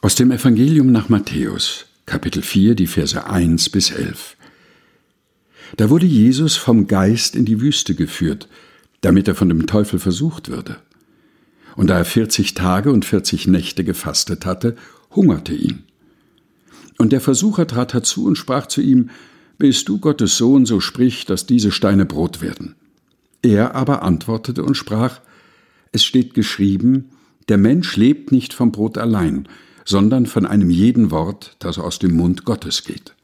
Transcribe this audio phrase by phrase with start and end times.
[0.00, 4.36] Aus dem Evangelium nach Matthäus, Kapitel 4, die Verse 1 bis 11.
[5.76, 8.48] Da wurde Jesus vom Geist in die Wüste geführt,
[9.00, 10.76] damit er von dem Teufel versucht würde.
[11.74, 14.76] Und da er vierzig Tage und vierzig Nächte gefastet hatte,
[15.10, 15.82] hungerte ihn.
[16.96, 19.10] Und der Versucher trat herzu und sprach zu ihm,
[19.58, 22.76] Bist du Gottes Sohn, so sprich, dass diese Steine Brot werden.
[23.42, 25.20] Er aber antwortete und sprach,
[25.90, 27.10] Es steht geschrieben,
[27.48, 29.48] der Mensch lebt nicht vom Brot allein,
[29.88, 33.14] sondern von einem jeden Wort, das aus dem Mund Gottes geht.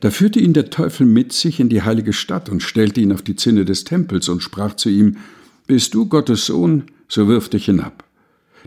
[0.00, 3.22] Da führte ihn der Teufel mit sich in die heilige Stadt und stellte ihn auf
[3.22, 5.18] die Zinne des Tempels und sprach zu ihm,
[5.68, 8.02] Bist du Gottes Sohn, so wirf dich hinab.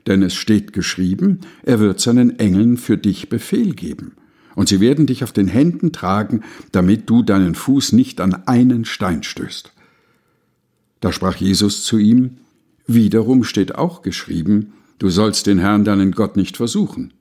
[0.07, 4.13] Denn es steht geschrieben, er wird seinen Engeln für dich Befehl geben,
[4.55, 8.85] und sie werden dich auf den Händen tragen, damit du deinen Fuß nicht an einen
[8.85, 9.73] Stein stößt.
[11.01, 12.37] Da sprach Jesus zu ihm,
[12.89, 17.13] Wiederum steht auch geschrieben, Du sollst den Herrn deinen Gott nicht versuchen.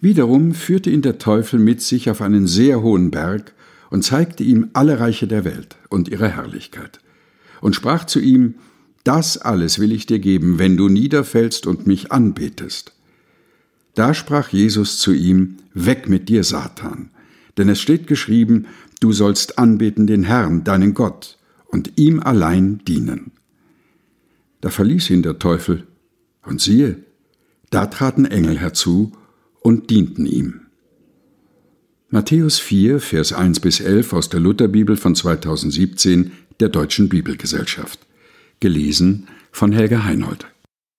[0.00, 3.54] Wiederum führte ihn der Teufel mit sich auf einen sehr hohen Berg
[3.90, 7.00] und zeigte ihm alle Reiche der Welt und ihre Herrlichkeit,
[7.60, 8.56] und sprach zu ihm,
[9.04, 12.92] Das alles will ich dir geben, wenn du niederfällst und mich anbetest.
[13.94, 17.10] Da sprach Jesus zu ihm, Weg mit dir, Satan,
[17.56, 18.66] denn es steht geschrieben,
[19.00, 23.32] du sollst anbeten den Herrn, deinen Gott, und ihm allein dienen.
[24.60, 25.86] Da verließ ihn der Teufel,
[26.44, 26.98] und siehe,
[27.70, 29.12] da traten Engel herzu
[29.60, 30.60] und dienten ihm.
[32.10, 37.98] Matthäus 4, Vers 1 bis 11 aus der Lutherbibel von 2017 der Deutschen Bibelgesellschaft.
[38.60, 40.46] Gelesen von Helga Heinold.